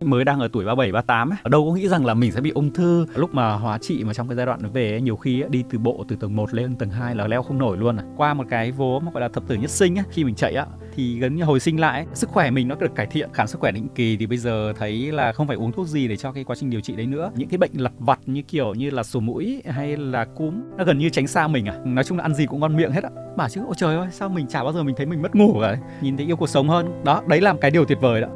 [0.00, 2.50] mới đang ở tuổi 37 38 ấy, đâu có nghĩ rằng là mình sẽ bị
[2.50, 3.06] ung thư.
[3.14, 5.48] Lúc mà hóa trị mà trong cái giai đoạn nó về ấy, nhiều khi ấy,
[5.50, 7.96] đi từ bộ từ tầng 1 lên tầng 2 là leo không nổi luôn.
[7.96, 8.04] À.
[8.16, 10.54] Qua một cái vố mà gọi là thập tử nhất sinh ấy, khi mình chạy
[10.54, 13.46] á thì gần như hồi sinh lại sức khỏe mình nó được cải thiện khám
[13.46, 16.16] sức khỏe định kỳ thì bây giờ thấy là không phải uống thuốc gì để
[16.16, 18.74] cho cái quá trình điều trị đấy nữa những cái bệnh lặt vặt như kiểu
[18.74, 22.04] như là sổ mũi hay là cúm nó gần như tránh xa mình à nói
[22.04, 24.28] chung là ăn gì cũng ngon miệng hết á bảo chứ ôi trời ơi sao
[24.28, 26.68] mình chả bao giờ mình thấy mình mất ngủ cả nhìn thấy yêu cuộc sống
[26.68, 28.28] hơn đó đấy là cái điều tuyệt vời đó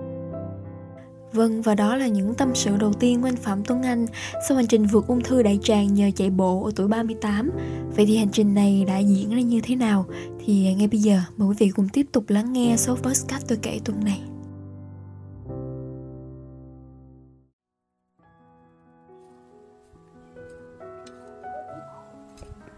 [1.34, 4.06] Vâng, và đó là những tâm sự đầu tiên của anh Phạm Tuấn Anh
[4.48, 7.50] sau hành trình vượt ung thư đại tràng nhờ chạy bộ ở tuổi 38.
[7.96, 10.06] Vậy thì hành trình này đã diễn ra như thế nào?
[10.44, 13.58] Thì ngay bây giờ mời quý vị cùng tiếp tục lắng nghe số podcast tôi
[13.62, 14.20] kể tuần này.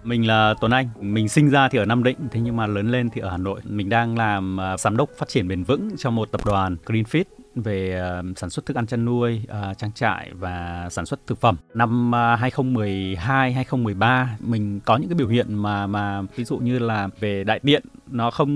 [0.04, 2.90] Mình là Tuấn Anh, mình sinh ra thì ở Nam Định, thế nhưng mà lớn
[2.90, 3.60] lên thì ở Hà Nội.
[3.64, 7.24] Mình đang làm à, giám đốc phát triển bền vững cho một tập đoàn Greenfit
[7.56, 11.40] về ờ, sản xuất thức ăn chăn nuôi, ờ, trang trại và sản xuất thực
[11.40, 11.56] phẩm.
[11.74, 16.78] Năm ờ, 2012, 2013 mình có những cái biểu hiện mà mà ví dụ như
[16.78, 18.50] là về đại tiện nó không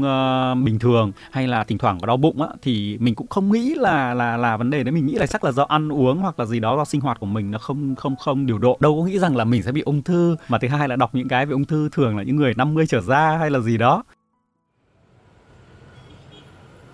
[0.00, 3.52] uh, bình thường hay là thỉnh thoảng có đau bụng á thì mình cũng không
[3.52, 4.92] nghĩ là là là vấn đề đấy.
[4.92, 7.20] Mình nghĩ là chắc là do ăn uống hoặc là gì đó do sinh hoạt
[7.20, 8.76] của mình nó không không không điều độ.
[8.80, 10.36] Đâu có nghĩ rằng là mình sẽ bị ung thư.
[10.48, 12.86] Mà thứ hai là đọc những cái về ung thư thường là những người 50
[12.86, 14.02] trở ra hay là gì đó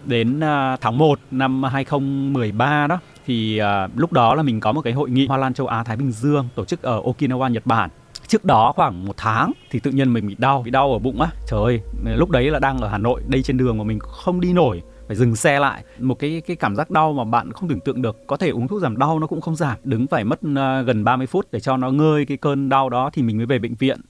[0.05, 4.81] đến à, tháng 1 năm 2013 đó thì uh, lúc đó là mình có một
[4.81, 7.67] cái hội nghị Hoa Lan châu Á Thái Bình Dương tổ chức ở Okinawa Nhật
[7.67, 7.91] Bản.
[8.27, 11.20] Trước đó khoảng một tháng thì tự nhiên mình bị đau bị đau ở bụng
[11.20, 11.30] á.
[11.47, 11.80] Trời ơi
[12.17, 14.83] lúc đấy là đang ở Hà Nội đây trên đường mà mình không đi nổi
[15.06, 15.84] phải dừng xe lại.
[15.98, 18.69] Một cái cái cảm giác đau mà bạn không tưởng tượng được có thể uống
[18.69, 19.78] thuốc giảm đau nó cũng không giảm.
[19.84, 23.11] Đứng phải mất uh, gần 30 phút để cho nó ngơi cái cơn đau đó
[23.12, 24.00] thì mình mới về bệnh viện.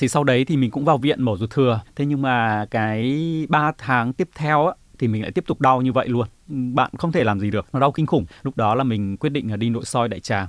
[0.00, 1.80] Thì sau đấy thì mình cũng vào viện mổ ruột thừa.
[1.96, 3.16] Thế nhưng mà cái
[3.48, 6.26] 3 tháng tiếp theo á thì mình lại tiếp tục đau như vậy luôn.
[6.48, 8.26] Bạn không thể làm gì được, nó đau kinh khủng.
[8.42, 10.48] Lúc đó là mình quyết định là đi nội soi đại tràng.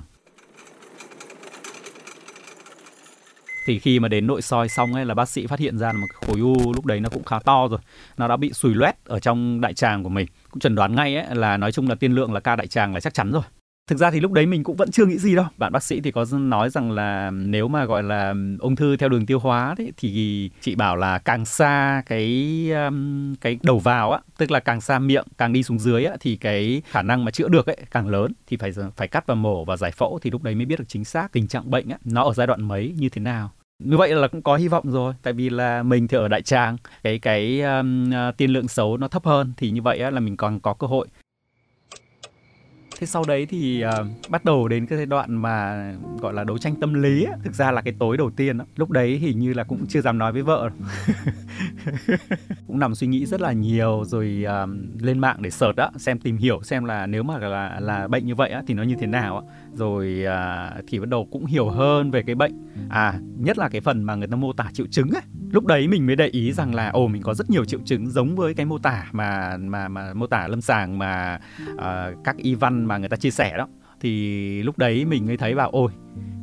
[3.66, 5.98] Thì khi mà đến nội soi xong ấy là bác sĩ phát hiện ra là
[5.98, 7.80] một khối u lúc đấy nó cũng khá to rồi.
[8.16, 10.26] Nó đã bị sùi loét ở trong đại tràng của mình.
[10.50, 12.94] Cũng chẩn đoán ngay ấy là nói chung là tiên lượng là ca đại tràng
[12.94, 13.42] là chắc chắn rồi
[13.88, 15.46] thực ra thì lúc đấy mình cũng vẫn chưa nghĩ gì đâu.
[15.56, 19.08] Bạn bác sĩ thì có nói rằng là nếu mà gọi là ung thư theo
[19.08, 24.12] đường tiêu hóa đấy thì chị bảo là càng xa cái um, cái đầu vào
[24.12, 27.24] á tức là càng xa miệng càng đi xuống dưới á thì cái khả năng
[27.24, 28.32] mà chữa được ấy càng lớn.
[28.46, 30.88] Thì phải phải cắt và mổ và giải phẫu thì lúc đấy mới biết được
[30.88, 33.50] chính xác tình trạng bệnh á nó ở giai đoạn mấy như thế nào.
[33.84, 36.42] Như vậy là cũng có hy vọng rồi tại vì là mình thì ở đại
[36.42, 40.10] tràng cái cái um, uh, tiên lượng xấu nó thấp hơn thì như vậy á,
[40.10, 41.06] là mình còn có cơ hội
[42.98, 46.58] thế sau đấy thì uh, bắt đầu đến cái giai đoạn mà gọi là đấu
[46.58, 47.32] tranh tâm lý á.
[47.44, 48.64] thực ra là cái tối đầu tiên á.
[48.76, 50.70] lúc đấy hình như là cũng chưa dám nói với vợ
[52.66, 54.68] cũng nằm suy nghĩ rất là nhiều rồi uh,
[55.02, 58.26] lên mạng để search á xem tìm hiểu xem là nếu mà là là bệnh
[58.26, 59.42] như vậy á thì nó như thế nào á
[59.74, 62.52] rồi uh, thì bắt đầu cũng hiểu hơn về cái bệnh
[62.88, 65.88] à nhất là cái phần mà người ta mô tả triệu chứng ấy lúc đấy
[65.88, 68.54] mình mới để ý rằng là ồ mình có rất nhiều triệu chứng giống với
[68.54, 71.40] cái mô tả mà mà mà mô tả lâm sàng mà
[71.72, 73.68] uh, các y văn mà người ta chia sẻ đó
[74.00, 75.90] thì lúc đấy mình mới thấy bảo, ôi,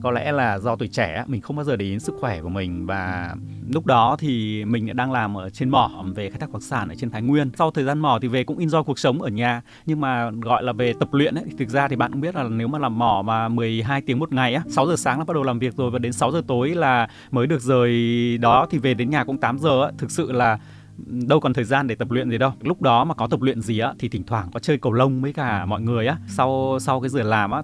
[0.03, 2.41] có lẽ là do tuổi trẻ mình không bao giờ để ý đến sức khỏe
[2.41, 2.85] của mình.
[2.85, 3.35] Và
[3.73, 6.95] lúc đó thì mình đang làm ở trên mỏ, về khai thác khoáng sản ở
[6.95, 7.51] trên Thái Nguyên.
[7.57, 10.63] Sau thời gian mỏ thì về cũng enjoy cuộc sống ở nhà, nhưng mà gọi
[10.63, 12.99] là về tập luyện ấy thực ra thì bạn cũng biết là nếu mà làm
[12.99, 15.75] mỏ mà 12 tiếng một ngày á 6 giờ sáng là bắt đầu làm việc
[15.75, 19.23] rồi và đến 6 giờ tối là mới được rời đó thì về đến nhà
[19.23, 19.91] cũng 8 giờ á.
[19.97, 20.59] Thực sự là
[20.97, 22.51] đâu còn thời gian để tập luyện gì đâu.
[22.61, 25.21] Lúc đó mà có tập luyện gì á thì thỉnh thoảng có chơi cầu lông
[25.21, 26.17] với cả mọi người á.
[26.27, 27.63] Sau sau cái giờ làm á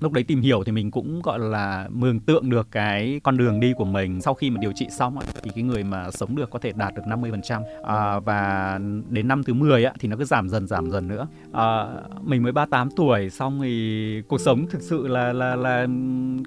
[0.00, 3.60] lúc đấy tìm hiểu thì mình cũng gọi là mường tượng được cái con đường
[3.60, 4.20] đi của mình.
[4.20, 6.94] Sau khi mà điều trị xong thì cái người mà sống được có thể đạt
[6.94, 10.90] được 50% à, và đến năm thứ 10 á, thì nó cứ giảm dần giảm
[10.90, 11.26] dần nữa.
[11.52, 11.86] À,
[12.22, 15.86] mình mới 38 tuổi xong thì cuộc sống thực sự là là là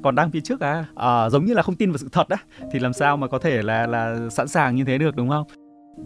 [0.03, 2.37] còn đang phía trước à, à giống như là không tin vào sự thật á
[2.71, 5.47] thì làm sao mà có thể là là sẵn sàng như thế được đúng không?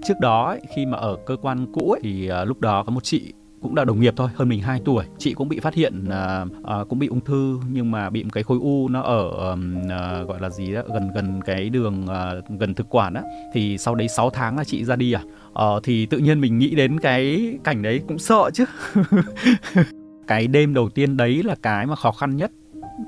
[0.04, 3.04] Trước đó khi mà ở cơ quan cũ ấy, thì uh, lúc đó có một
[3.04, 5.06] chị cũng là đồng nghiệp thôi hơn mình 2 tuổi.
[5.18, 6.48] Chị cũng bị phát hiện uh,
[6.82, 9.82] uh, cũng bị ung thư nhưng mà bị một cái khối u nó ở um,
[9.84, 13.24] uh, gọi là gì đó gần gần cái đường uh, gần thực quản á.
[13.54, 15.22] Thì sau đấy 6 tháng là chị ra đi à?
[15.50, 18.66] Uh, thì tự nhiên mình nghĩ đến cái cảnh đấy cũng sợ chứ.
[20.28, 22.52] Cái đêm đầu tiên đấy là cái mà khó khăn nhất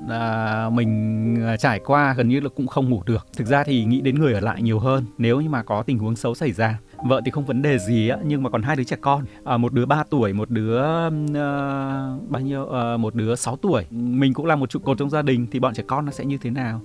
[0.08, 3.26] à, mình à, trải qua gần như là cũng không ngủ được.
[3.36, 5.98] Thực ra thì nghĩ đến người ở lại nhiều hơn nếu như mà có tình
[5.98, 6.78] huống xấu xảy ra.
[7.04, 9.24] Vợ thì không vấn đề gì á nhưng mà còn hai đứa trẻ con.
[9.44, 13.84] À, một đứa 3 tuổi một đứa uh, bao nhiêu uh, một đứa 6 tuổi.
[13.90, 16.24] Mình cũng là một trụ cột trong gia đình thì bọn trẻ con nó sẽ
[16.24, 16.80] như thế nào?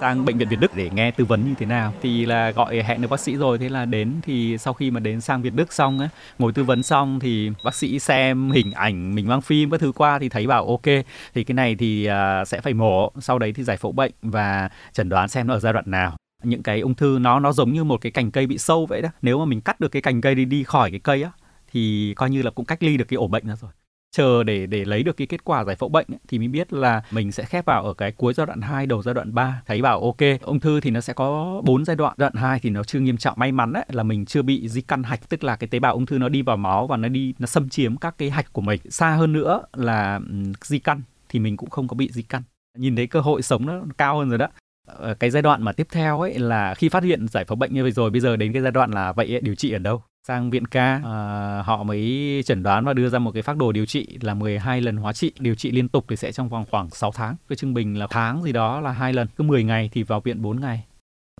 [0.00, 1.92] Sang bệnh viện Việt Đức để nghe tư vấn như thế nào?
[2.02, 4.20] Thì là gọi hẹn được bác sĩ rồi thế là đến.
[4.22, 6.08] Thì sau khi mà đến sang Việt Đức xong ấy
[6.38, 9.92] ngồi tư vấn xong thì bác sĩ xem hình ảnh mình mang phim các thứ
[9.92, 11.04] qua thì thấy bảo ok
[11.34, 13.12] thì cái này thì uh, sẽ phải mổ.
[13.20, 16.16] Sau đấy thì giải phẫu bệnh và chẩn đoán xem nó ở giai đoạn nào.
[16.42, 19.02] Những cái ung thư nó nó giống như một cái cành cây bị sâu vậy
[19.02, 19.08] đó.
[19.22, 21.30] Nếu mà mình cắt được cái cành cây đi đi khỏi cái cây á
[21.72, 23.70] thì coi như là cũng cách ly được cái ổ bệnh ra rồi
[24.18, 26.72] chờ để để lấy được cái kết quả giải phẫu bệnh ấy, thì mình biết
[26.72, 29.62] là mình sẽ khép vào ở cái cuối giai đoạn 2 đầu giai đoạn 3
[29.66, 32.14] thấy bảo ok ung thư thì nó sẽ có 4 giai đoạn.
[32.18, 33.38] Giai đoạn 2 thì nó chưa nghiêm trọng.
[33.38, 35.94] May mắn đấy là mình chưa bị di căn hạch tức là cái tế bào
[35.94, 38.52] ung thư nó đi vào máu và nó đi nó xâm chiếm các cái hạch
[38.52, 38.80] của mình.
[38.90, 40.20] Xa hơn nữa là
[40.64, 42.42] di căn thì mình cũng không có bị di căn.
[42.78, 44.48] Nhìn thấy cơ hội sống nó cao hơn rồi đó.
[44.86, 47.74] Ờ, cái giai đoạn mà tiếp theo ấy là khi phát hiện giải phẫu bệnh
[47.74, 49.78] như vậy rồi bây giờ đến cái giai đoạn là vậy ấy, điều trị ở
[49.78, 50.02] đâu?
[50.28, 53.72] Sang viện ca à, họ mới chẩn đoán và đưa ra một cái phác đồ
[53.72, 55.32] điều trị là 12 lần hóa trị.
[55.38, 57.36] Điều trị liên tục thì sẽ trong vòng khoảng 6 tháng.
[57.48, 59.28] Cái trung bình là tháng gì đó là hai lần.
[59.36, 60.84] Cứ 10 ngày thì vào viện 4 ngày.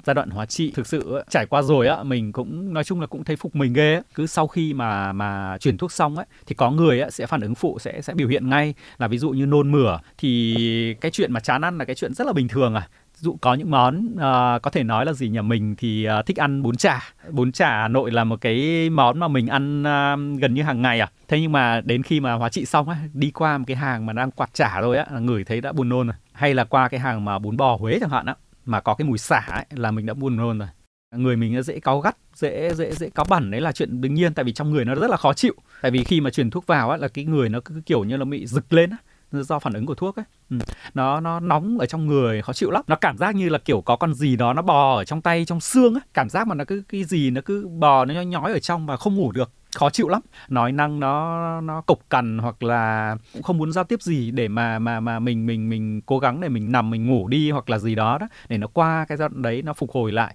[0.05, 3.07] Giai đoạn hóa trị thực sự trải qua rồi á mình cũng nói chung là
[3.07, 4.01] cũng thấy phục mình ghê á.
[4.15, 7.41] cứ sau khi mà mà chuyển thuốc xong ấy thì có người á sẽ phản
[7.41, 8.75] ứng phụ sẽ sẽ biểu hiện ngay.
[8.99, 10.55] Là ví dụ như nôn mửa thì
[11.01, 12.89] cái chuyện mà chán ăn là cái chuyện rất là bình thường à
[13.21, 16.37] dụ có những món uh, có thể nói là gì nhà mình thì uh, thích
[16.37, 17.13] ăn bún chả.
[17.31, 20.83] Bún chả Hà Nội là một cái món mà mình ăn uh, gần như hàng
[20.83, 21.11] ngày à.
[21.29, 24.07] Thế nhưng mà đến khi mà hóa trị xong á đi qua một cái hàng
[24.07, 26.17] mà đang quạt chả rồi á ngửi thấy đã buồn nôn rồi.
[26.33, 28.35] Hay là qua cái hàng mà bún bò Huế chẳng hạn á
[28.65, 30.69] mà có cái mùi xả ấy, là mình đã buồn nôn rồi.
[31.17, 34.15] Người mình nó dễ cáu gắt dễ dễ dễ cáu bẩn đấy là chuyện đương
[34.15, 34.35] nhiên.
[34.35, 35.55] Tại vì trong người nó rất là khó chịu.
[35.83, 38.17] Tại vì khi mà truyền thuốc vào á là cái người nó cứ kiểu như
[38.17, 38.97] là bị rực lên á
[39.33, 40.57] do phản ứng của thuốc ấy ừ.
[40.95, 42.83] nó nó nóng ở trong người, khó chịu lắm.
[42.87, 45.45] Nó cảm giác như là kiểu có con gì đó nó bò ở trong tay,
[45.45, 46.01] trong xương á.
[46.15, 48.87] Cảm giác mà nó cứ, cái gì nó cứ bò, nó nhói nhói ở trong
[48.87, 49.51] và không ngủ được.
[49.77, 50.21] Khó chịu lắm.
[50.49, 54.49] Nói năng nó nó cộc cằn hoặc là cũng không muốn giao tiếp gì để
[54.49, 57.71] mà mà mà mình mình mình cố gắng để mình nằm mình ngủ đi hoặc
[57.71, 60.35] là gì đó đó, để nó qua cái giai đoạn đấy, nó phục hồi lại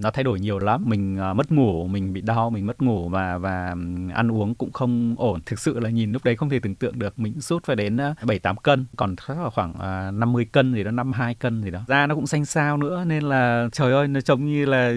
[0.00, 0.84] nó thay đổi nhiều lắm.
[0.86, 3.74] Mình uh, mất ngủ mình bị đau mình mất ngủ và và
[4.14, 5.40] ăn uống cũng không ổn.
[5.46, 7.18] Thực sự là nhìn lúc đấy không thể tưởng tượng được.
[7.18, 10.44] Mình sút phải đến à, bảy uh, tám cân còn là khoảng à, uh, 50
[10.52, 11.80] cân gì đó năm hai cân gì đó.
[11.88, 14.92] Da nó cũng xanh xao nữa nên là trời ơi nó trông như là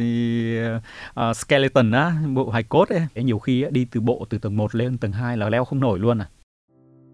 [1.29, 3.07] uh, skeleton á bộ hài cốt ấy.
[3.15, 5.99] Nhiều khi đi từ bộ từ tầng 1 lên tầng 2 là leo không nổi
[5.99, 6.27] luôn à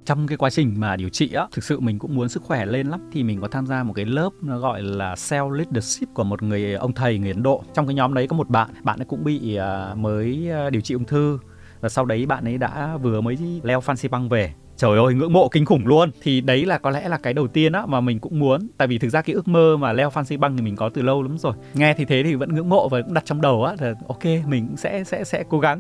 [0.06, 2.66] trong cái quá trình mà điều trị á, thực sự mình cũng muốn sức khỏe
[2.66, 3.00] lên lắm.
[3.12, 6.44] Thì mình có tham gia một cái lớp nó gọi là self leadership của một
[6.44, 7.64] người ờ, ông thầy người Ấn Độ.
[7.74, 10.82] Trong cái nhóm đấy có một bạn bạn ấy cũng bị ờ, mới ờ, điều
[10.82, 11.40] trị ung thư.
[11.82, 15.34] Và sau đấy bạn ấy đã vừa mới leo fancy băng về trời ơi ngưỡng
[15.34, 16.12] mộ kinh khủng luôn.
[16.22, 18.68] Thì đấy là có lẽ là cái đầu tiên á mà mình cũng muốn.
[18.78, 21.02] Tại vì thực ra cái ước mơ mà leo fancy băng thì mình có từ
[21.02, 21.54] lâu lắm rồi.
[21.74, 24.26] Nghe thì thế thì vẫn ngưỡng mộ và cũng đặt trong đầu á là ok
[24.26, 25.80] mình cũng sẽ sẽ sẽ cố gắng.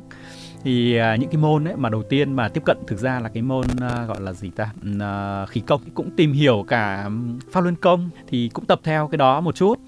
[0.64, 3.30] Thì à, những cái môn ấy mà đầu tiên mà tiếp cận thực ra là
[3.30, 4.70] cái môn à, gọi là gì ta?
[4.84, 5.82] Ừ, à, khí công.
[5.94, 7.10] Cũng tìm hiểu cả
[7.52, 9.80] pháp luân công thì cũng tập theo cái đó một chút.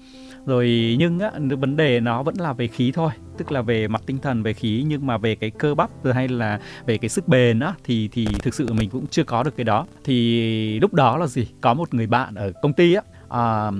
[0.46, 1.30] Rồi nhưng á,
[1.60, 4.52] vấn đề nó vẫn là về khí thôi tức là về mặt tinh thần về
[4.52, 8.08] khí nhưng mà về cái cơ bắp hay là về cái sức bền á thì
[8.12, 9.86] thì thực sự mình cũng chưa có được cái đó.
[10.04, 11.46] Thì lúc đó là gì?
[11.60, 13.70] Có một người bạn ở công ty á à,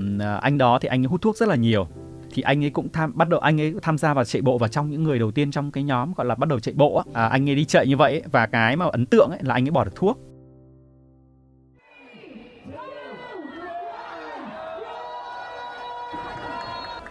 [0.41, 1.87] anh đó thì anh hút thuốc rất là nhiều.
[2.33, 4.67] Thì anh ấy cũng tham bắt đầu anh ấy tham gia vào chạy bộ và
[4.67, 7.03] trong những người đầu tiên trong cái nhóm gọi là bắt đầu chạy bộ á
[7.13, 9.53] à, anh ấy đi chạy như vậy ấy, và cái mà ấn tượng ấy là
[9.53, 10.19] anh ấy bỏ được thuốc.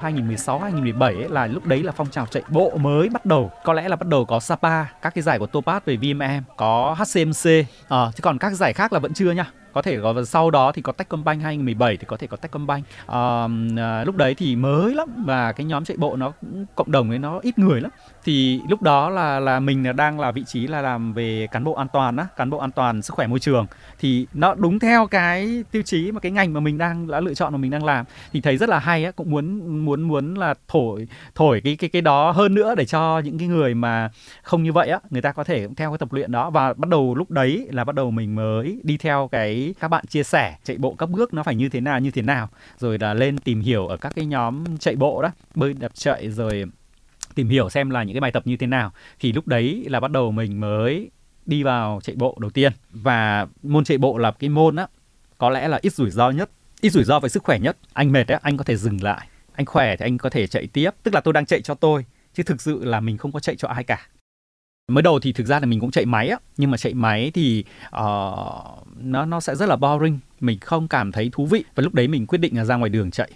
[0.05, 3.51] 2016 2017 là lúc đấy là phong trào chạy bộ mới bắt đầu.
[3.65, 6.97] Có lẽ là bắt đầu có Sapa các cái giải của Topaz về VMM có
[6.99, 10.25] HCMC à, chứ ờ, còn các giải khác là vẫn chưa nha có thể có
[10.25, 12.85] sau đó thì có Techcombank 2017 thì có thể có Techcombank.
[13.07, 16.33] À, à, lúc đấy thì mới lắm và cái nhóm chạy bộ nó
[16.75, 17.91] cộng đồng ấy nó ít người lắm.
[18.25, 21.73] Thì lúc đó là là mình đang là vị trí là làm về cán bộ
[21.73, 23.67] an toàn á cán bộ an toàn sức khỏe môi trường.
[23.99, 27.35] Thì nó đúng theo cái tiêu chí mà cái ngành mà mình đang đã lựa
[27.35, 28.07] chọn mà mình đang làm.
[28.33, 29.45] Thì thấy rất là hay á cũng muốn
[29.85, 33.49] muốn muốn là thổi thổi cái cái cái đó hơn nữa để cho những cái
[33.49, 34.11] người mà
[34.43, 36.51] không như vậy á người ta có thể theo cái tập luyện đó.
[36.51, 40.07] Và bắt đầu lúc đấy là bắt đầu mình mới đi theo cái các bạn
[40.07, 42.49] chia sẻ chạy bộ các bước nó phải như thế nào, như thế nào.
[42.79, 46.31] Rồi là lên tìm hiểu ở các cái nhóm chạy bộ đó, bơi, đạp chạy,
[46.31, 46.65] rồi
[47.35, 48.93] tìm hiểu xem là những cái bài tập như thế nào.
[49.21, 51.11] Thì lúc đấy là bắt đầu mình mới
[51.47, 52.73] đi vào chạy bộ đầu tiên.
[52.91, 54.87] Và môn chạy bộ là cái môn á,
[55.39, 57.77] có lẽ là ít rủi ro nhất, ít rủi ro về sức khỏe nhất.
[57.93, 59.29] Anh mệt á, anh có thể dừng lại.
[59.53, 60.91] Anh khỏe thì anh có thể chạy tiếp.
[61.03, 62.05] Tức là tôi đang chạy cho tôi,
[62.35, 64.07] chứ thực sự là mình không có chạy cho ai cả
[64.89, 67.31] mới đầu thì thực ra là mình cũng chạy máy á nhưng mà chạy máy
[67.35, 70.19] thì uh, nó nó sẽ rất là boring.
[70.41, 72.89] Mình không cảm thấy thú vị và lúc đấy mình quyết định là ra ngoài
[72.89, 73.31] đường chạy.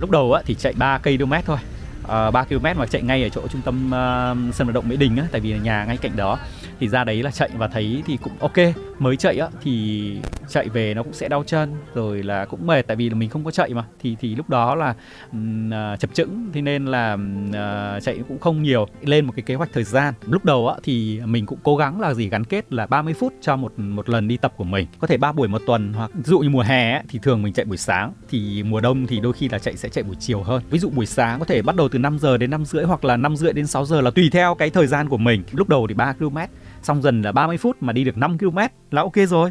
[0.00, 1.58] Lúc đầu á, thì chạy 3 km thôi.
[2.02, 4.88] Ờ, uh, 3 km mà chạy ngay ở chỗ trung tâm uh, sân vận động
[4.88, 6.38] Mỹ Đình á, tại vì nhà ngay cạnh đó
[6.80, 8.56] thì ra đấy là chạy và thấy thì cũng ok.
[8.98, 10.16] Mới chạy á thì
[10.48, 13.30] chạy về nó cũng sẽ đau chân rồi là cũng mệt tại vì là mình
[13.30, 13.84] không có chạy mà.
[14.00, 14.94] Thì thì lúc đó là
[15.30, 17.14] uh, chập chững thế nên là
[17.48, 18.88] uh, chạy cũng không nhiều.
[19.02, 20.14] Lên một cái kế hoạch thời gian.
[20.26, 23.32] Lúc đầu á thì mình cũng cố gắng là gì gắn kết là 30 phút
[23.40, 24.86] cho một một lần đi tập của mình.
[24.98, 27.42] Có thể ba buổi một tuần hoặc ví dụ như mùa hè ấy, thì thường
[27.42, 28.12] mình chạy buổi sáng.
[28.30, 30.62] Thì mùa đông thì đôi khi là chạy sẽ chạy buổi chiều hơn.
[30.70, 33.04] Ví dụ buổi sáng có thể bắt đầu từ 5 giờ đến 5 rưỡi hoặc
[33.04, 35.42] là 5 rưỡi đến 6 giờ là tùy theo cái thời gian của mình.
[35.52, 36.38] Lúc đầu thì 3 km
[36.86, 38.58] xong dần là 30 phút mà đi được 5 km
[38.90, 39.50] là ok rồi.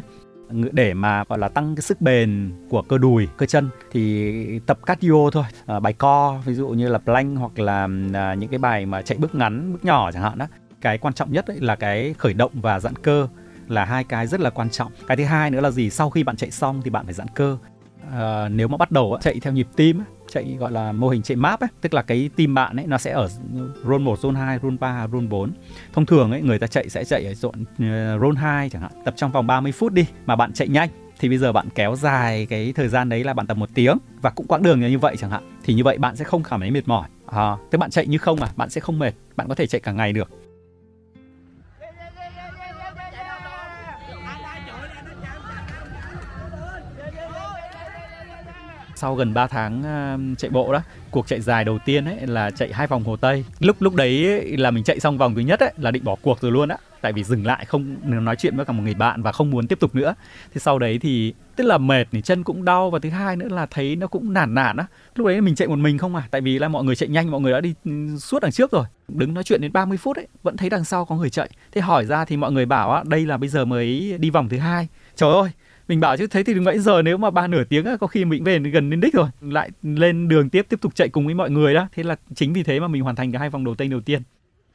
[0.72, 4.78] Để mà gọi là tăng cái sức bền của cơ đùi cơ chân thì tập
[4.86, 5.44] cardio thôi.
[5.66, 9.02] À, bài co ví dụ như là plank hoặc là à, những cái bài mà
[9.02, 10.46] chạy bước ngắn bước nhỏ chẳng hạn đó
[10.80, 13.28] cái quan trọng nhất ấy là cái khởi động và giãn cơ
[13.68, 14.92] là hai cái rất là quan trọng.
[15.06, 15.90] Cái thứ hai nữa là gì?
[15.90, 17.58] Sau khi bạn chạy xong thì bạn phải giãn cơ.
[18.12, 20.00] Ờ, nếu mà bắt đầu chạy theo nhịp tim
[20.32, 22.98] chạy gọi là mô hình chạy map ấy, tức là cái tim bạn ấy nó
[22.98, 23.28] sẽ ở
[23.84, 25.52] rôn 1, rôn 2, rôn 3, rôn 4.
[25.92, 28.92] Thông thường ấy người ta chạy sẽ chạy ở zone ờ, rôn 2 chẳng hạn,
[29.04, 30.88] tập trong vòng 30 phút đi mà bạn chạy nhanh.
[31.18, 33.98] Thì bây giờ bạn kéo dài cái thời gian đấy là bạn tập một tiếng
[34.22, 35.58] và cũng quãng đường như vậy chẳng hạn.
[35.64, 37.08] Thì như vậy bạn sẽ không cảm thấy mệt mỏi.
[37.26, 39.80] À, tức bạn chạy như không à bạn sẽ không mệt bạn có thể chạy
[39.80, 40.30] cả ngày được.
[48.96, 52.50] Sau gần 3 tháng à, chạy bộ đó cuộc chạy dài đầu tiên ấy là
[52.50, 53.44] chạy hai vòng hồ tây.
[53.60, 56.16] Lúc lúc đấy ấy, là mình chạy xong vòng thứ nhất ấy là định bỏ
[56.22, 58.94] cuộc rồi luôn á tại vì dừng lại không nói chuyện với cả một người
[58.94, 60.14] bạn và không muốn tiếp tục nữa.
[60.54, 63.48] Thì sau đấy thì tức là mệt thì chân cũng đau và thứ hai nữa
[63.48, 64.86] là thấy nó cũng nản nản á.
[65.14, 67.30] Lúc đấy mình chạy một mình không à tại vì là mọi người chạy nhanh
[67.30, 68.84] mọi người đã đi ừ, suốt đằng trước rồi.
[69.08, 71.50] Đứng nói chuyện đến 30 phút ấy vẫn thấy đằng sau có người chạy.
[71.72, 74.48] Thế hỏi ra thì mọi người bảo á đây là bây giờ mới đi vòng
[74.48, 74.88] thứ hai.
[75.16, 75.50] Trời ơi
[75.88, 78.44] mình bảo chứ thấy thì nãy giờ nếu mà ba nửa tiếng có khi mình
[78.44, 79.28] về gần đến đích rồi.
[79.40, 81.88] Lại lên đường tiếp tiếp tục chạy cùng với mọi người đó.
[81.92, 84.00] Thế là chính vì thế mà mình hoàn thành cả hai vòng đầu tây đầu
[84.00, 84.22] tiên.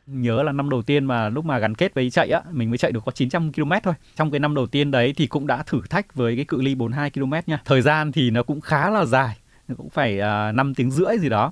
[0.08, 2.78] Nhớ là năm đầu tiên mà lúc mà gắn kết với chạy á mình mới
[2.78, 3.94] chạy được có 900 km thôi.
[4.16, 6.76] Trong cái năm đầu tiên đấy thì cũng đã thử thách với cái cự ly
[6.76, 7.62] 42 km nha.
[7.66, 9.38] Thời gian thì nó cũng khá là dài
[9.78, 11.52] cũng phải à, uh, 5 tiếng rưỡi gì đó.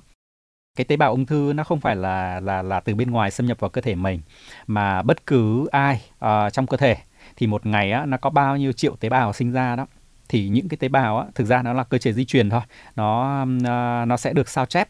[0.76, 3.46] Cái tế bào ung thư nó không phải là là là từ bên ngoài xâm
[3.46, 4.20] nhập vào cơ thể mình
[4.66, 6.96] mà bất cứ ai uh, trong cơ thể
[7.40, 9.86] thì một ngày á, nó có bao nhiêu triệu tế bào sinh ra đó.
[10.28, 12.60] Thì những cái tế bào á, thực ra nó là cơ chế di truyền thôi.
[12.96, 14.88] Nó ờ, nó sẽ được sao chép.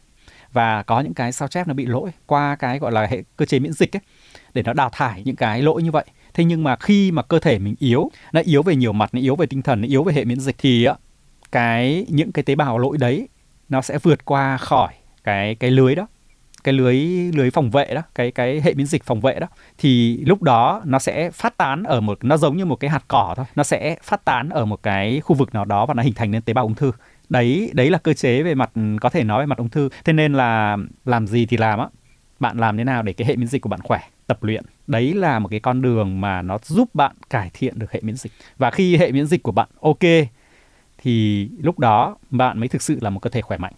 [0.53, 3.45] Và có những cái sao chép nó bị lỗi qua cái gọi là hệ cơ
[3.45, 4.01] chế miễn dịch ấy
[4.53, 6.05] để nó đào thải những cái lỗi như vậy.
[6.33, 9.19] Thế nhưng mà khi mà cơ thể mình yếu nó yếu về nhiều mặt nó
[9.21, 10.95] yếu về tinh thần nó yếu về hệ miễn dịch thì á,
[11.51, 13.27] cái những cái tế bào lỗi đấy
[13.69, 14.93] nó sẽ vượt qua khỏi
[15.23, 16.07] cái cái lưới đó
[16.63, 16.95] cái lưới
[17.33, 20.81] lưới phòng vệ đó, cái cái hệ miễn dịch phòng vệ đó, thì lúc đó
[20.85, 23.45] nó sẽ phát tán ở một, nó giống như một cái hạt cỏ thôi.
[23.55, 26.31] Nó sẽ phát tán ở một cái khu vực nào đó và nó hình thành
[26.31, 26.91] nên tế bào ung thư.
[27.29, 29.89] Đấy đấy là cơ chế về mặt, có thể nói về mặt ung thư.
[30.05, 31.87] Thế nên là làm gì thì làm á.
[32.39, 33.99] Bạn làm thế nào để cái hệ miễn dịch của bạn khỏe?
[34.27, 34.63] Tập luyện.
[34.87, 38.15] Đấy là một cái con đường mà nó giúp bạn cải thiện được hệ miễn
[38.15, 38.31] dịch.
[38.57, 39.99] Và khi hệ miễn dịch của bạn ok,
[40.97, 43.73] thì lúc đó bạn mới thực sự là một cơ thể khỏe mạnh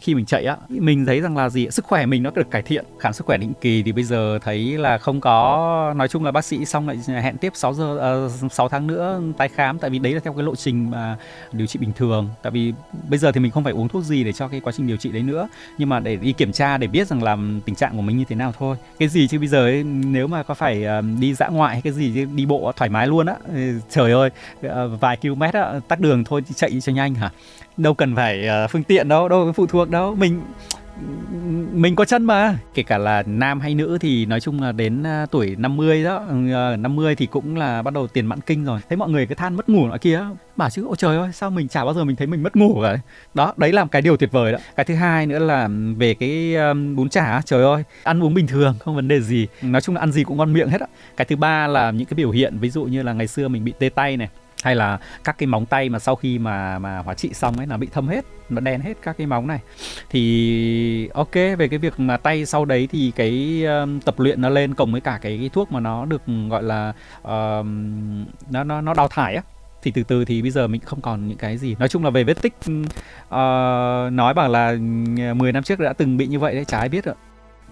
[0.00, 2.62] khi mình chạy á mình thấy rằng là gì sức khỏe mình nó được cải
[2.62, 2.84] thiện.
[2.98, 6.30] Khám sức khỏe định kỳ thì bây giờ thấy là không có nói chung là
[6.30, 9.78] bác sĩ xong lại hẹn tiếp 6 giờ ờ, uh, 6 tháng nữa tái khám.
[9.78, 11.16] Tại vì đấy là theo cái lộ trình mà
[11.52, 12.28] điều trị bình thường.
[12.42, 12.72] Tại vì
[13.08, 14.96] bây giờ thì mình không phải uống thuốc gì để cho cái quá trình điều
[14.96, 15.48] trị đấy nữa.
[15.78, 18.24] Nhưng mà để đi kiểm tra để biết rằng là tình trạng của mình như
[18.28, 18.76] thế nào thôi.
[18.98, 21.82] Cái gì chứ bây giờ ấy, nếu mà có phải uh, đi dã ngoại hay
[21.82, 23.34] cái gì chứ đi bộ thoải mái luôn á.
[23.90, 24.30] Trời ơi
[24.66, 27.30] uh, vài km á, tắt đường thôi chạy cho nhanh hả?
[27.76, 30.14] Đâu cần phải uh, phương tiện đâu đâu phụ thuộc đâu.
[30.14, 30.40] Mình
[31.72, 32.58] mình có chân mà.
[32.74, 36.24] Kể cả là nam hay nữ thì nói chung là đến ờ, tuổi 50 đó
[36.52, 38.80] ờ, 50 thì cũng là bắt đầu tiền mãn kinh rồi.
[38.88, 40.24] Thấy mọi người cứ than mất ngủ nọ kia
[40.56, 42.80] bảo chứ ôi trời ơi sao mình chả bao giờ mình thấy mình mất ngủ
[42.80, 42.96] rồi
[43.34, 44.58] đó đấy là cái điều tuyệt vời đó.
[44.76, 46.54] Cái thứ hai nữa là về cái
[46.96, 49.46] bún chả trời ơi ăn uống bình thường không vấn đề gì.
[49.62, 50.86] Nói chung là ăn gì cũng ngon miệng hết á.
[51.16, 53.64] Cái thứ ba là những cái biểu hiện ví dụ như là ngày xưa mình
[53.64, 54.28] bị tê tay này
[54.62, 57.66] hay là các cái móng tay mà sau khi mà mà hóa trị xong ấy
[57.66, 59.58] là bị thâm hết nó đen hết các cái móng này.
[60.10, 64.48] Thì ok về cái việc mà tay sau đấy thì cái um, tập luyện nó
[64.48, 68.80] lên cộng với cả cái, cái thuốc mà nó được gọi là um, nó nó
[68.80, 69.42] nó đào thải á.
[69.82, 71.76] Thì từ từ thì bây giờ mình không còn những cái gì.
[71.78, 73.32] Nói chung là về vết tích uh,
[74.12, 74.76] nói bảo là
[75.36, 77.14] 10 năm trước đã từng bị như vậy đấy trái biết rồi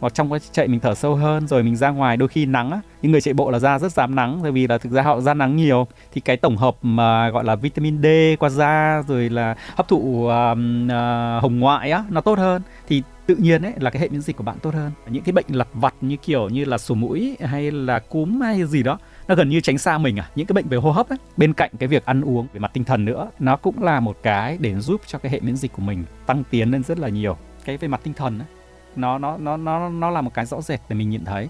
[0.00, 2.71] hoặc trong quá chạy mình thở sâu hơn rồi mình ra ngoài đôi khi nắng
[2.71, 5.02] á những người chạy bộ là da rất dám nắng bởi vì là thực ra
[5.02, 5.87] họ ra nắng nhiều.
[6.12, 8.07] Thì cái tổng hợp mà gọi là vitamin D
[8.38, 12.62] qua da rồi là hấp thụ uh, uh, hồng ngoại á nó tốt hơn.
[12.88, 14.93] Thì tự nhiên ấy là cái hệ miễn dịch của bạn tốt hơn.
[15.09, 18.64] Những cái bệnh lặt vặt như kiểu như là sổ mũi hay là cúm hay
[18.64, 20.28] gì đó nó gần như tránh xa mình à.
[20.35, 22.71] Những cái bệnh về hô hấp ấy bên cạnh cái việc ăn uống về mặt
[22.73, 25.73] tinh thần nữa nó cũng là một cái để giúp cho cái hệ miễn dịch
[25.73, 27.37] của mình tăng tiến lên rất là nhiều.
[27.64, 28.47] Cái về mặt tinh thần ấy
[28.99, 31.49] nó nó nó nó nó là một cái rõ rệt để mình nhìn thấy.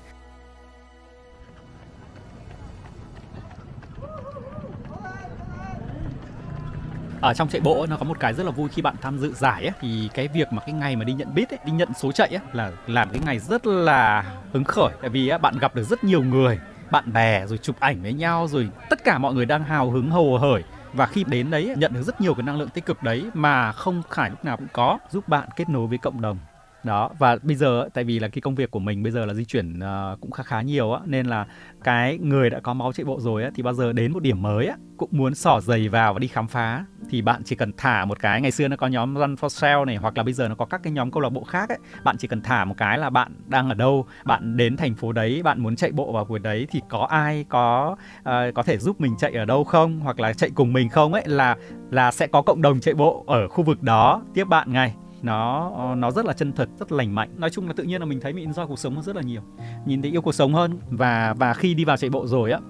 [7.21, 9.19] Ở trong chạy bộ ấy, nó có một cái rất là vui khi bạn tham
[9.19, 11.89] dự giải ấy, thì cái việc mà cái ngày mà đi nhận bit đi nhận
[11.95, 14.91] số chạy ấy, là làm cái ngày rất là hứng khởi.
[15.01, 16.59] Tại vì ấy, bạn gặp được rất nhiều người
[16.91, 20.11] bạn bè rồi chụp ảnh với nhau rồi tất cả mọi người đang hào hứng
[20.11, 20.65] hầu hởi.
[20.93, 23.73] Và khi đến đấy nhận được rất nhiều cái năng lượng tích cực đấy mà
[23.73, 26.39] không phải lúc nào cũng có giúp bạn kết nối với cộng đồng
[26.85, 29.35] đó và bây giờ tại vì là cái công việc của mình bây giờ là
[29.35, 31.47] di chuyển uh, cũng khá khá nhiều á nên là
[31.85, 34.43] cái người đã có máu chạy bộ rồi á thì bao giờ đến một điểm
[34.43, 36.85] mới á cũng muốn xỏ giày vào và đi khám phá.
[37.11, 39.85] Thì bạn chỉ cần thả một cái ngày xưa nó có nhóm Run for Sale
[39.85, 41.79] này hoặc là bây giờ nó có các cái nhóm câu lạc bộ khác ấy
[42.05, 45.13] bạn chỉ cần thả một cái là bạn đang ở đâu bạn đến thành phố
[45.13, 48.79] đấy bạn muốn chạy bộ vào buổi đấy thì có ai có uh, có thể
[48.79, 51.57] giúp mình chạy ở đâu không hoặc là chạy cùng mình không ấy là
[51.91, 54.23] là sẽ có cộng đồng chạy bộ ở khu vực đó.
[54.35, 57.31] Tiếp bạn ngay nó ờ, nó rất là chân thật rất lành mạnh.
[57.37, 59.23] Nói chung là tự nhiên là mình thấy mình enjoy cuộc sống hơn rất là
[59.23, 59.43] nhiều.
[59.87, 62.61] Nhìn thấy yêu cuộc sống hơn và và khi đi vào chạy bộ rồi á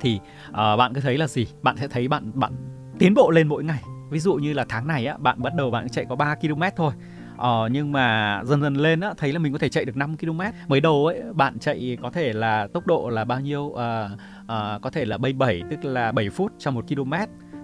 [0.00, 1.46] thì uh, bạn cứ thấy là gì?
[1.62, 2.52] Bạn sẽ thấy bạn bạn
[2.98, 3.82] tiến bộ lên mỗi ngày.
[4.10, 6.62] Ví dụ như là tháng này á bạn bắt đầu bạn chạy có 3 km
[6.76, 6.92] thôi.
[7.36, 10.16] Ờ, nhưng mà dần dần lên á thấy là mình có thể chạy được 5
[10.16, 13.74] km mới đầu ấy bạn chạy có thể là tốc độ là bao nhiêu?
[13.74, 14.10] À,
[14.46, 17.12] à, có thể là 77 tức là 7 phút trong một km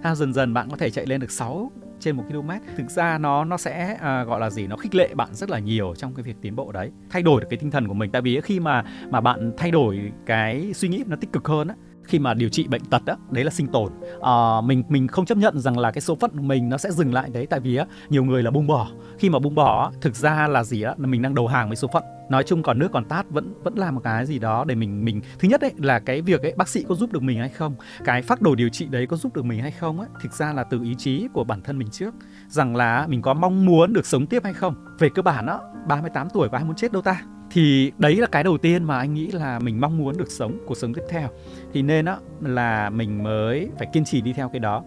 [0.02, 2.50] ha dần dần bạn có thể chạy lên được 6 trên một km.
[2.76, 4.66] Thực ra nó nó sẽ à, gọi là gì?
[4.66, 6.90] Nó khích lệ bạn rất là nhiều trong cái việc tiến bộ đấy.
[7.10, 8.10] Thay đổi được cái tinh thần của mình.
[8.10, 11.68] Tại vì khi mà mà bạn thay đổi cái suy nghĩ nó tích cực hơn
[11.68, 11.74] á
[12.06, 13.92] khi mà điều trị bệnh tật đó đấy là sinh tồn.
[14.22, 16.90] À, mình mình không chấp nhận rằng là cái số phận của mình nó sẽ
[16.90, 18.88] dừng lại đấy tại vì á nhiều người là buông bỏ.
[19.18, 21.76] Khi mà buông bỏ thực ra là gì á là mình đang đầu hàng với
[21.76, 22.02] số phận.
[22.30, 25.04] Nói chung còn nước còn tát vẫn vẫn làm một cái gì đó để mình
[25.04, 27.48] mình thứ nhất ấy là cái việc ấy bác sĩ có giúp được mình hay
[27.48, 27.74] không?
[28.04, 30.08] Cái phác đồ điều trị đấy có giúp được mình hay không ấy?
[30.22, 32.14] Thực ra là từ ý chí của bản thân mình trước
[32.48, 34.74] rằng là mình có mong muốn được sống tiếp hay không?
[34.98, 35.58] Về cơ bản á
[35.88, 37.22] 38 tuổi có ai muốn chết đâu ta?
[37.50, 40.58] Thì đấy là cái đầu tiên mà anh nghĩ là mình mong muốn được sống,
[40.66, 41.28] cuộc sống tiếp theo.
[41.72, 44.84] Thì nên á, là mình mới phải kiên trì đi theo cái đó.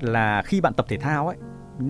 [0.00, 1.36] Là khi bạn tập thể thao ấy,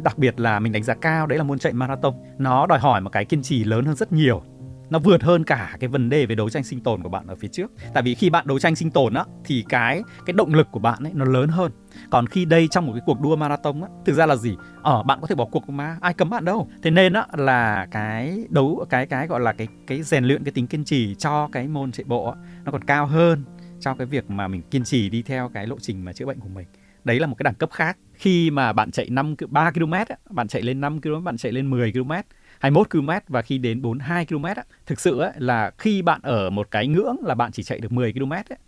[0.04, 3.00] đặc biệt là mình đánh giá cao, đấy là môn chạy marathon, nó đòi hỏi
[3.00, 4.42] một cái kiên trì lớn hơn rất nhiều
[4.90, 7.35] nó vượt hơn cả cái vấn đề về đấu tranh sinh tồn của bạn ở
[7.35, 7.72] phía trước.
[7.94, 10.81] Tại vì khi bạn đấu tranh sinh tồn á thì cái cái động lực của
[10.81, 11.72] bạn ấy nó lớn hơn.
[12.11, 14.57] Còn khi đây trong một cái cuộc đua marathon á thực ra là gì?
[14.83, 16.68] Ở ờ, bạn có thể bỏ cuộc mà ai cấm bạn đâu.
[16.83, 20.53] Thế nên á là cái đấu cái cái gọi là cái cái rèn luyện cái
[20.53, 23.44] tính kiên trì cho cái môn chạy bộ á, nó còn cao hơn
[23.81, 26.40] cho cái việc mà mình kiên trì đi theo cái lộ trình mà chữa bệnh
[26.40, 26.66] của mình.
[27.05, 27.98] Đấy là một cái đẳng cấp khác.
[28.14, 29.94] Khi mà bạn chạy 5 3 km
[30.31, 32.12] bạn chạy lên 5 km bạn chạy lên 10 km
[32.61, 36.51] 21 km và khi đến 42 km á, thực sự á, là khi bạn ở
[36.51, 38.59] một cái ngưỡng là bạn chỉ chạy được 10 km ấy,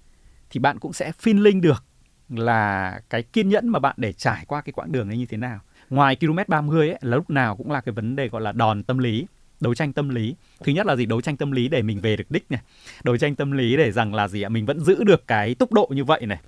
[0.50, 1.84] thì bạn cũng sẽ feeling được
[2.28, 5.36] là cái kiên nhẫn mà bạn để trải qua cái quãng đường ấy như thế
[5.36, 5.60] nào.
[5.90, 8.82] Ngoài km 30 ấy là lúc nào cũng là cái vấn đề gọi là đòn
[8.82, 9.26] tâm lý
[9.60, 10.34] đấu tranh tâm lý.
[10.64, 11.06] Thứ nhất là gì?
[11.06, 12.60] Đấu tranh tâm lý để mình về được đích này.
[13.04, 14.48] Đấu tranh tâm lý để rằng là gì ạ?
[14.48, 16.38] Mình vẫn giữ được cái tốc độ như vậy này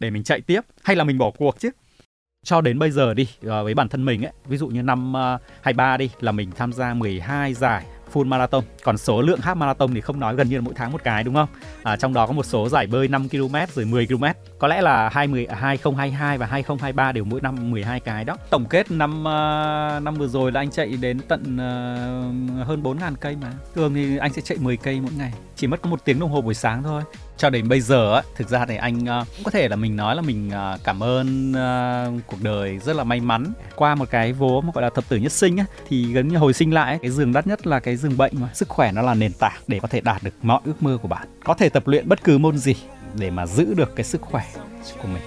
[0.00, 0.60] để mình chạy tiếp.
[0.82, 1.70] Hay là mình bỏ cuộc chứ?
[2.46, 5.12] Cho đến bây giờ đi ờ, với bản thân mình ấy ví dụ như năm
[5.12, 8.64] ờ, 23 đi là mình tham gia 12 giải full marathon.
[8.84, 11.24] Còn số lượng half marathon thì không nói gần như là mỗi tháng một cái
[11.24, 11.48] đúng không?
[11.82, 14.24] À, trong đó có một số giải bơi 5 km rồi 10 km
[14.58, 18.36] có lẽ là 20 2022 à, và 2023 đều mỗi năm 12 cái đó.
[18.50, 23.14] Tổng kết năm uh, năm vừa rồi là anh chạy đến tận uh, hơn 4.000
[23.20, 23.52] cây mà.
[23.74, 26.30] Thường thì anh sẽ chạy 10 cây mỗi ngày chỉ mất có một tiếng đồng
[26.30, 27.02] hồ buổi sáng thôi
[27.36, 29.96] cho đến bây giờ á thực ra thì anh uh, cũng có thể là mình
[29.96, 33.52] nói là mình uh, cảm ơn uh, cuộc đời rất là may mắn.
[33.76, 36.36] Qua một cái vố mà gọi là thập tử nhất sinh á thì gần như
[36.36, 39.02] hồi sinh lại cái giường đắt nhất là cái giường bệnh mà sức khỏe nó
[39.02, 41.28] là nền tảng để có thể đạt được mọi ước mơ của bạn.
[41.44, 42.74] Có thể tập luyện bất cứ môn gì
[43.14, 44.44] để mà giữ được cái sức khỏe
[45.02, 45.22] của mình.